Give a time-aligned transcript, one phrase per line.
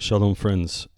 [0.00, 0.88] Shalom, friends.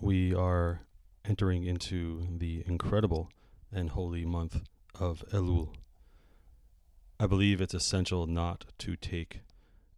[0.00, 0.80] We are
[1.24, 3.30] entering into the incredible
[3.70, 4.62] and holy month
[4.98, 5.72] of Elul.
[7.20, 9.42] I believe it's essential not to take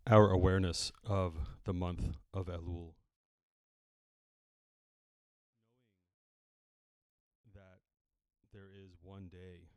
[0.07, 1.33] our awareness of
[1.65, 2.93] the month of Elul.
[7.55, 7.81] That
[8.53, 9.71] there is one day,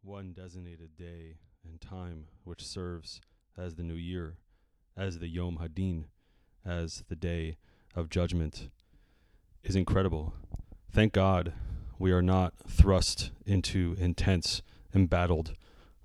[0.00, 3.20] one designated day and time which serves
[3.54, 4.38] as the new year,
[4.96, 6.06] as the Yom Hadin,
[6.64, 7.58] as the day
[7.98, 8.68] of judgment,
[9.64, 10.32] is incredible.
[10.90, 11.52] Thank God
[11.98, 14.62] we are not thrust into intense,
[14.94, 15.54] embattled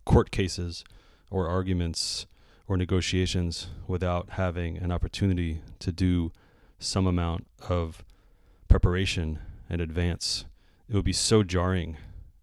[0.05, 0.84] court cases
[1.30, 2.26] or arguments
[2.67, 6.31] or negotiations without having an opportunity to do
[6.80, 8.03] some amount of
[8.67, 9.39] preparation
[9.70, 10.45] and advance.
[10.89, 11.98] It would be so jarring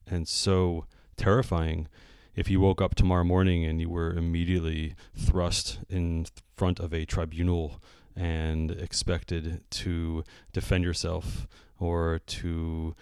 [0.06, 1.88] and so terrifying
[2.34, 6.26] if you woke up tomorrow morning and you were immediately thrust in
[6.56, 7.82] front of a tribunal
[8.20, 11.48] and expected to defend yourself
[11.78, 12.94] or to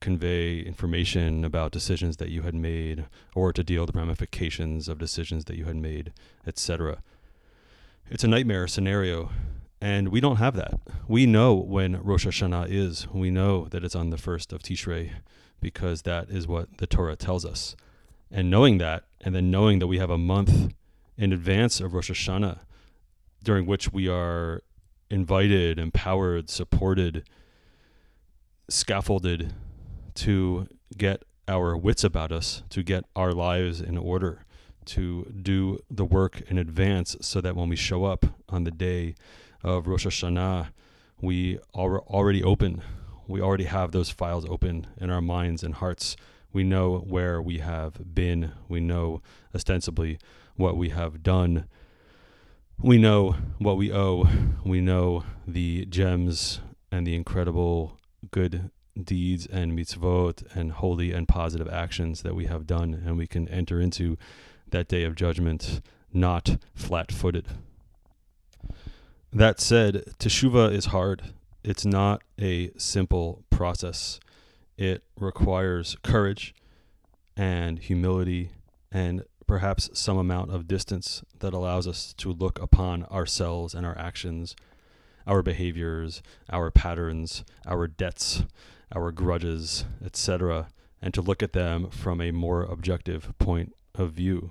[0.00, 3.06] convey information about decisions that you had made
[3.36, 6.12] or to deal with the ramifications of decisions that you had made,
[6.48, 6.98] etc.
[8.10, 9.30] It's a nightmare scenario,
[9.80, 10.80] and we don't have that.
[11.06, 13.06] We know when Rosh Hashanah is.
[13.12, 15.12] We know that it's on the first of Tishrei
[15.60, 17.76] because that is what the Torah tells us.
[18.32, 20.74] And knowing that, and then knowing that we have a month
[21.16, 22.58] in advance of Rosh Hashanah
[23.46, 24.60] during which we are
[25.08, 27.22] invited, empowered, supported,
[28.68, 29.54] scaffolded
[30.14, 30.66] to
[30.98, 34.44] get our wits about us, to get our lives in order,
[34.84, 39.14] to do the work in advance so that when we show up on the day
[39.62, 40.70] of Rosh Hashanah,
[41.20, 42.82] we are already open.
[43.28, 46.16] We already have those files open in our minds and hearts.
[46.52, 48.50] We know where we have been.
[48.68, 49.22] We know
[49.54, 50.18] ostensibly
[50.56, 51.66] what we have done.
[52.82, 54.28] We know what we owe.
[54.64, 56.60] We know the gems
[56.92, 57.98] and the incredible
[58.30, 58.70] good
[59.02, 63.48] deeds and mitzvot and holy and positive actions that we have done, and we can
[63.48, 64.18] enter into
[64.70, 65.80] that day of judgment
[66.12, 67.48] not flat footed.
[69.32, 71.22] That said, teshuva is hard.
[71.64, 74.20] It's not a simple process.
[74.76, 76.54] It requires courage
[77.36, 78.50] and humility
[78.92, 83.96] and perhaps some amount of distance that allows us to look upon ourselves and our
[83.98, 84.56] actions,
[85.26, 88.44] our behaviors, our patterns, our debts,
[88.94, 90.68] our grudges, etc.,
[91.02, 94.50] and to look at them from a more objective point of view.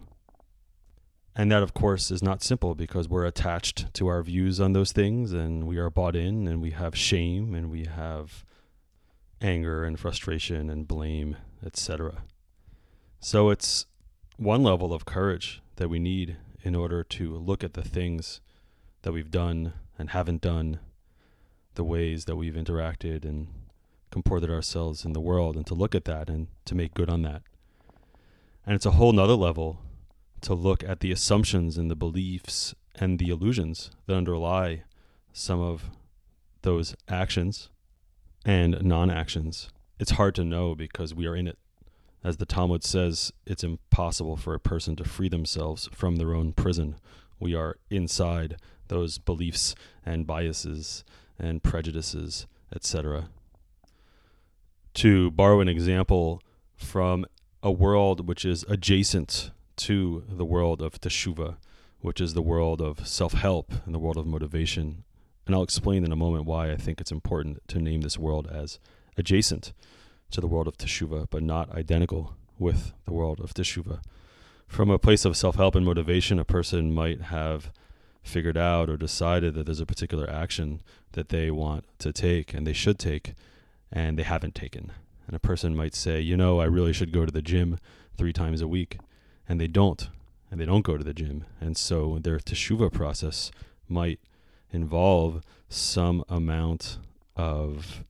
[1.36, 4.94] And that, of course, is not simple because we're attached to our views on those
[4.94, 8.46] things and we are bought in and we have shame and we have
[9.42, 11.36] anger and frustration and blame,
[11.66, 12.24] etc.
[13.20, 13.86] So it's
[14.38, 18.42] one level of courage that we need in order to look at the things
[19.04, 20.80] that we've done and haven't done,
[21.76, 23.48] the ways that we've interacted and
[24.12, 27.22] comported ourselves in the world, and to look at that and to make good on
[27.22, 27.44] that.
[28.66, 29.80] And it's a whole nother level
[30.42, 34.84] to look at the assumptions and the beliefs and the illusions that underlie
[35.34, 35.90] some of
[36.62, 37.70] those actions
[38.46, 39.70] and non actions.
[40.00, 41.58] It's hard to know because we are in it.
[42.26, 46.54] As the Talmud says, it's impossible for a person to free themselves from their own
[46.54, 46.96] prison.
[47.40, 51.04] We are inside those beliefs and biases
[51.38, 53.30] and prejudices, etc.
[54.96, 56.42] To borrow an example
[56.76, 57.28] from
[57.62, 61.58] a world which is adjacent to the world of teshuva,
[62.00, 65.04] which is the world of self help and the world of motivation.
[65.46, 68.48] And I'll explain in a moment why I think it's important to name this world
[68.52, 68.80] as
[69.16, 69.74] adjacent
[70.32, 74.02] to the world of teshuva, but not identical with the world of teshuva.
[74.68, 77.72] From a place of self help and motivation, a person might have
[78.24, 80.82] figured out or decided that there's a particular action
[81.12, 83.36] that they want to take and they should take,
[83.92, 84.92] and they haven't taken.
[85.28, 87.80] And a person might say, you know, I really should go to the gym
[88.18, 89.00] three times a week
[89.48, 90.10] and they don't,
[90.50, 91.46] and they don't go to the gym.
[91.60, 93.52] And so their teshuva process
[93.88, 94.20] might
[94.72, 96.98] involve some amount
[97.36, 98.04] of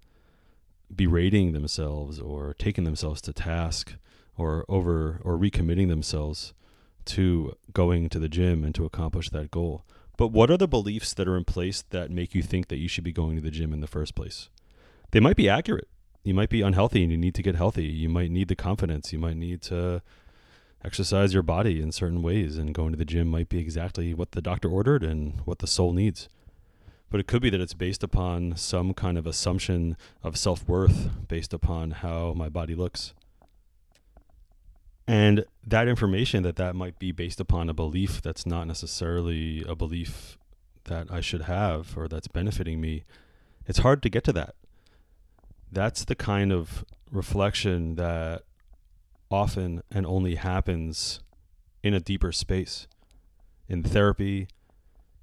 [0.94, 3.94] berating themselves or taking themselves to task
[4.38, 6.54] or over or recommitting themselves
[7.06, 9.86] to going to the gym and to accomplish that goal.
[10.18, 12.88] But what are the beliefs that are in place that make you think that you
[12.88, 14.50] should be going to the gym in the first place?
[15.12, 15.88] They might be accurate.
[16.24, 17.86] You might be unhealthy and you need to get healthy.
[17.86, 19.14] You might need the confidence.
[19.14, 20.02] You might need to
[20.84, 24.32] exercise your body in certain ways, and going to the gym might be exactly what
[24.32, 26.30] the doctor ordered and what the soul needs.
[27.10, 31.10] But it could be that it's based upon some kind of assumption of self worth
[31.28, 33.14] based upon how my body looks.
[35.08, 39.76] And that information that that might be based upon a belief that's not necessarily a
[39.76, 40.38] belief
[40.86, 43.04] that I should have or that's benefiting me
[43.68, 44.56] It's hard to get to that.
[45.72, 48.44] That's the kind of reflection that
[49.32, 51.20] often and only happens
[51.84, 52.88] in a deeper space,
[53.68, 54.48] in therapy,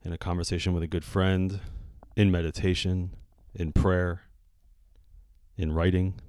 [0.04, 1.60] in a conversation with a good friend,
[2.16, 3.14] in meditation,
[3.54, 4.22] in prayer,
[5.56, 6.20] in writing.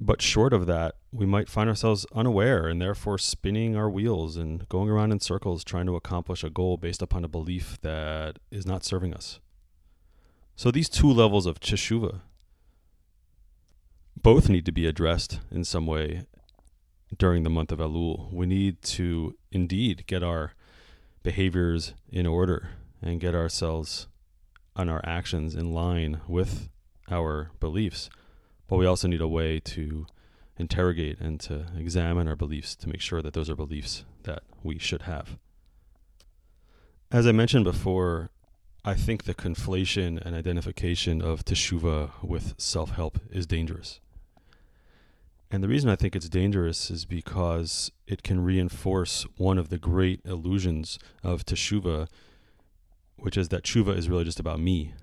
[0.00, 4.68] But short of that, we might find ourselves unaware and therefore spinning our wheels and
[4.68, 8.66] going around in circles trying to accomplish a goal based upon a belief that is
[8.66, 9.38] not serving us.
[10.56, 12.20] So these two levels of teshuva
[14.20, 16.26] both need to be addressed in some way
[17.16, 18.32] during the month of Elul.
[18.32, 20.52] We need to indeed get our
[21.22, 22.70] behaviors in order
[23.00, 24.08] and get ourselves
[24.76, 26.68] and our actions in line with
[27.10, 28.08] our beliefs.
[28.68, 30.06] But we also need a way to
[30.56, 34.78] interrogate and to examine our beliefs to make sure that those are beliefs that we
[34.78, 35.36] should have.
[37.10, 38.30] As I mentioned before,
[38.84, 44.00] I think the conflation and identification of teshuva with self help is dangerous.
[45.52, 49.76] And the reason I think it's dangerous is because it can reinforce one of the
[49.76, 52.08] great illusions of teshuva,
[53.16, 54.94] which is that teshuva is really just about me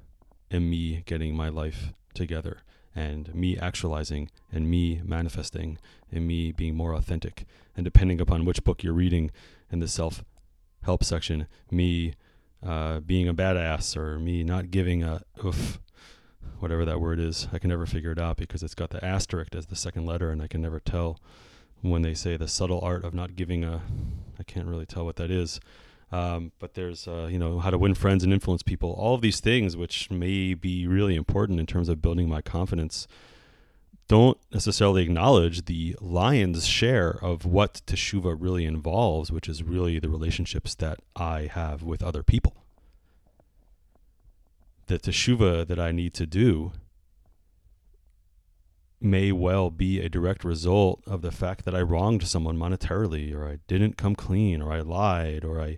[0.49, 2.61] and me getting my life together
[2.95, 5.77] and me actualizing and me manifesting
[6.11, 7.45] and me being more authentic.
[7.77, 9.29] And depending upon which book you're reading
[9.71, 10.23] in the self
[10.81, 12.15] help section, me
[12.65, 15.79] uh, being a badass or me not giving a oof
[16.59, 17.47] whatever that word is.
[17.53, 20.31] I can never figure it out because it's got the asterisk as the second letter,
[20.31, 21.19] and I can never tell
[21.81, 23.81] when they say the subtle art of not giving a.
[24.39, 25.59] I can't really tell what that is.
[26.11, 28.93] Um, but there's, uh, you know, how to win friends and influence people.
[28.93, 33.07] All of these things, which may be really important in terms of building my confidence,
[34.07, 40.09] don't necessarily acknowledge the lion's share of what teshuva really involves, which is really the
[40.09, 42.59] relationships that I have with other people
[44.89, 46.71] the teshuva that I need to do
[48.99, 53.47] may well be a direct result of the fact that I wronged someone monetarily, or
[53.47, 55.77] I didn't come clean, or I lied, or I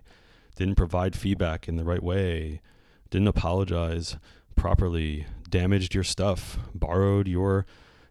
[0.56, 2.62] didn't provide feedback in the right way,
[3.10, 4.16] didn't apologize
[4.56, 7.66] properly, damaged your stuff, borrowed your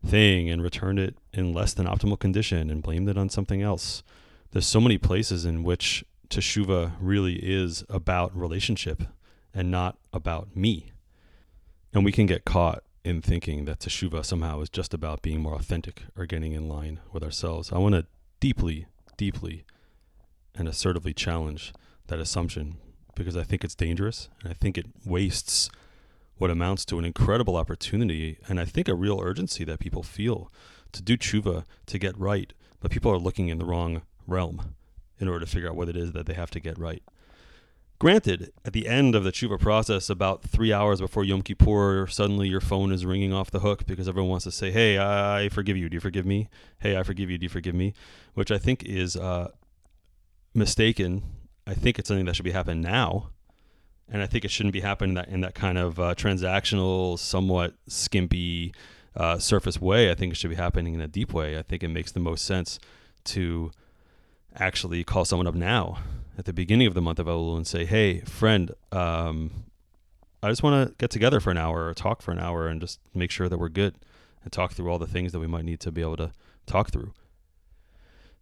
[0.06, 4.04] thing and returned it in less than optimal condition and blamed it on something else.
[4.52, 9.04] There's so many places in which teshuva really is about relationship
[9.54, 10.92] and not about me.
[11.94, 15.56] And we can get caught in thinking that teshuva somehow is just about being more
[15.56, 17.72] authentic or getting in line with ourselves.
[17.72, 18.06] I want to
[18.40, 18.86] deeply,
[19.18, 19.66] deeply,
[20.56, 21.74] and assertively challenge
[22.08, 22.78] that assumption
[23.16, 25.70] because I think it's dangerous and I think it wastes
[26.38, 30.52] what amounts to an incredible opportunity and I think a real urgency that people feel
[30.92, 34.76] to do tshuva, to get right, but people are looking in the wrong realm
[35.20, 37.04] in order to figure out what it is that they have to get right.
[38.02, 42.48] Granted, at the end of the tshuva process, about three hours before Yom Kippur, suddenly
[42.48, 45.78] your phone is ringing off the hook because everyone wants to say, "Hey, I forgive
[45.78, 45.88] you.
[45.88, 46.50] Do you forgive me?
[46.80, 47.38] Hey, I forgive you.
[47.38, 47.94] Do you forgive me?"
[48.34, 49.52] Which I think is uh,
[50.56, 51.22] mistaken.
[51.68, 53.30] I think it's something that should be happening now,
[54.10, 57.76] and I think it shouldn't be happening that in that kind of uh, transactional, somewhat
[57.88, 58.74] skimpy,
[59.16, 60.10] uh, surface way.
[60.10, 61.56] I think it should be happening in a deep way.
[61.56, 62.80] I think it makes the most sense
[63.26, 63.70] to
[64.56, 66.00] actually call someone up now
[66.38, 69.66] at the beginning of the month of Elul and say, "Hey, friend, um,
[70.42, 72.82] I just want to get together for an hour or talk for an hour and
[72.82, 73.96] just make sure that we're good
[74.44, 76.32] and talk through all the things that we might need to be able to
[76.66, 77.14] talk through."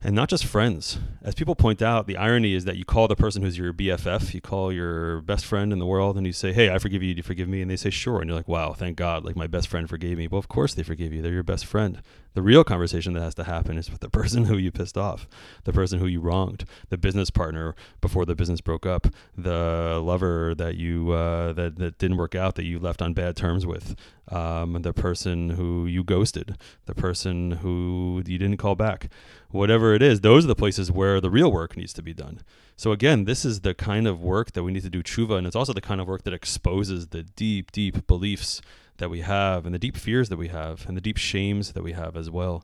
[0.02, 0.98] And not just friends.
[1.22, 4.34] As people point out, the irony is that you call the person who's your BFF,
[4.34, 7.14] you call your best friend in the world, and you say, "Hey, I forgive you.
[7.14, 9.26] Do you forgive me?" And they say, "Sure." And you're like, "Wow, thank God!
[9.26, 11.22] Like my best friend forgave me." Well, of course they forgive you.
[11.22, 12.02] They're your best friend.
[12.34, 15.28] The real conversation that has to happen is with the person who you pissed off,
[15.66, 20.56] the person who you wronged, the business partner before the business broke up, the lover
[20.56, 23.96] that you uh, that that didn't work out that you left on bad terms with,
[24.30, 29.10] um, the person who you ghosted, the person who you didn't call back
[29.50, 32.42] whatever it is, those are the places where the real work needs to be done.
[32.76, 35.46] So again, this is the kind of work that we need to do tshuva, and
[35.46, 38.62] it's also the kind of work that exposes the deep, deep beliefs
[38.98, 41.84] that we have, and the deep fears that we have, and the deep shames that
[41.84, 42.64] we have as well.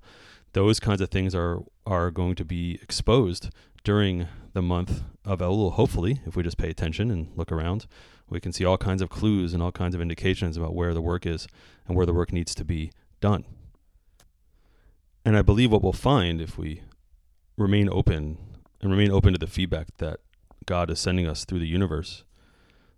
[0.54, 3.50] Those kinds of things are are going to be exposed
[3.84, 5.74] during the month of Elul.
[5.74, 7.86] Hopefully, if we just pay attention and look around,
[8.30, 11.02] we can see all kinds of clues and all kinds of indications about where the
[11.02, 11.48] work is
[11.88, 12.92] and where the work needs to be
[13.22, 13.46] done.
[15.24, 16.82] And I believe what we'll find if we
[17.58, 18.38] remain open
[18.82, 20.20] and remain open to the feedback that
[20.66, 22.24] God is sending us through the universe,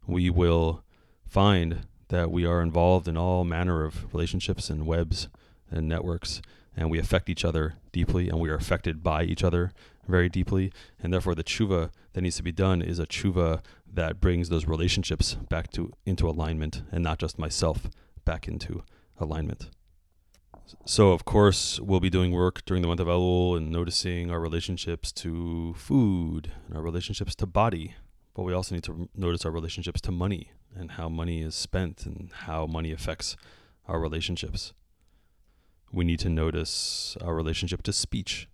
[0.06, 0.84] we will
[1.26, 5.28] find that we are involved in all manner of relationships and webs
[5.70, 6.42] and networks,
[6.76, 9.74] and we affect each other deeply, and we are affected by each other
[10.08, 10.72] very deeply.
[11.00, 13.62] And therefore, the tshuva that needs to be done is a tshuva
[13.92, 17.90] that brings those relationships back to into alignment, and not just myself
[18.26, 18.84] back into
[19.20, 19.70] alignment.
[20.86, 24.40] So, of course, we'll be doing work during the month of Elul and noticing our
[24.40, 27.96] relationships to food and our relationships to body.
[28.34, 32.06] But we also need to notice our relationships to money and how money is spent
[32.06, 33.38] and how money affects
[33.88, 34.74] our relationships.
[35.92, 38.50] We need to notice our relationship to speech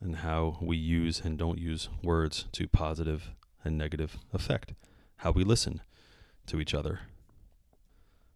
[0.00, 3.30] and how we use and don't use words to positive
[3.64, 4.74] and negative effect,
[5.16, 5.80] how we listen
[6.46, 7.00] to each other,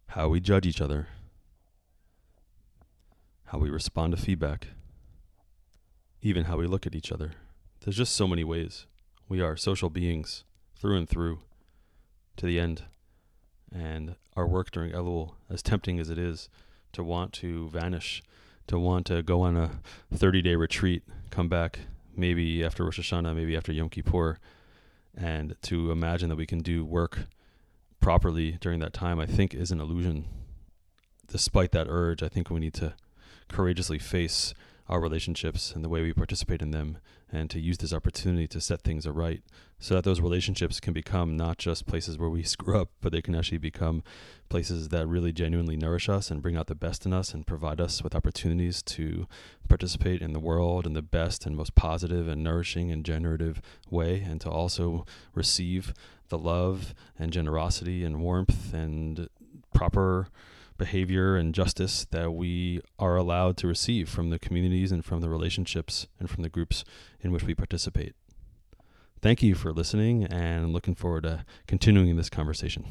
[0.07, 1.07] how we judge each other,
[3.45, 4.67] how we respond to feedback,
[6.21, 7.31] even how we look at each other.
[7.81, 8.85] There's just so many ways.
[9.27, 10.43] We are social beings
[10.75, 11.39] through and through
[12.37, 12.83] to the end.
[13.73, 16.49] And our work during Elul, as tempting as it is
[16.93, 18.21] to want to vanish,
[18.67, 19.71] to want to go on a
[20.13, 21.03] 30 day retreat,
[21.33, 21.79] come back
[22.15, 24.37] maybe after Rosh Hashanah, maybe after Yom Kippur,
[25.17, 27.25] and to imagine that we can do work
[27.99, 30.25] properly during that time, I think is an illusion.
[31.27, 32.93] Despite that urge, I think we need to
[33.49, 34.53] courageously face
[34.89, 36.97] our relationships and the way we participate in them
[37.31, 39.41] and to use this opportunity to set things aright
[39.79, 43.21] so that those relationships can become not just places where we screw up but they
[43.21, 44.03] can actually become
[44.49, 47.79] places that really genuinely nourish us and bring out the best in us and provide
[47.79, 49.27] us with opportunities to
[49.67, 54.21] participate in the world in the best and most positive and nourishing and generative way
[54.21, 55.93] and to also receive
[56.29, 59.29] the love and generosity and warmth and
[59.73, 60.27] proper
[60.77, 65.29] behavior and justice that we are allowed to receive from the communities and from the
[65.29, 66.83] relationships and from the groups
[67.21, 68.15] in which we participate.
[69.21, 72.85] Thank you for listening and looking forward to continuing this conversation.